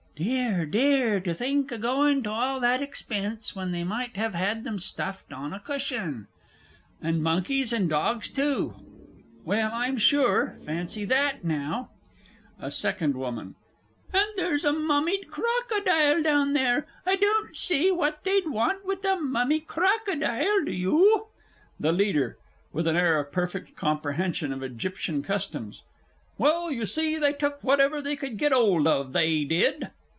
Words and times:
Dear, 0.17 0.67
dear 0.67 1.19
to 1.21 1.33
think 1.33 1.71
o' 1.71 1.79
going 1.79 2.21
to 2.23 2.29
all 2.29 2.59
that 2.59 2.79
expense 2.79 3.55
when 3.55 3.71
they 3.71 3.83
might 3.83 4.17
have 4.17 4.35
had 4.35 4.67
'em 4.67 4.77
stuffed 4.77 5.33
on 5.33 5.51
a 5.51 5.59
cushion! 5.59 6.27
And 7.01 7.23
monkeys, 7.23 7.73
and 7.73 7.89
dogs 7.89 8.29
too 8.29 8.75
well, 9.43 9.71
I'm 9.73 9.97
sure, 9.97 10.57
fancy 10.61 11.05
that 11.05 11.43
now! 11.43 11.89
SECOND 12.69 13.15
WOMAN. 13.15 13.55
And 14.13 14.27
there's 14.35 14.63
a 14.63 14.71
mummied 14.71 15.29
crocodile 15.31 16.21
down 16.21 16.53
there. 16.53 16.85
I 17.03 17.15
don't 17.15 17.55
see 17.57 17.89
what 17.89 18.23
they'd 18.23 18.47
want 18.47 18.85
with 18.85 19.03
a 19.05 19.15
mummy 19.15 19.61
crocodile, 19.61 20.65
do 20.65 20.71
you? 20.71 21.29
THE 21.79 21.91
LEADER 21.93 22.37
(with 22.71 22.85
an 22.85 22.95
air 22.95 23.19
of 23.19 23.31
perfect 23.31 23.75
comprehension 23.75 24.53
of 24.53 24.61
Egyptian 24.61 25.23
customs). 25.23 25.81
Well, 26.37 26.71
you 26.71 26.85
see 26.85 27.17
they 27.17 27.33
took 27.33 27.63
whatever 27.63 28.03
they 28.03 28.15
could 28.15 28.37
get 28.37 28.53
'old 28.53 28.85
of, 28.85 29.13
they 29.13 29.45
did. 29.45 29.89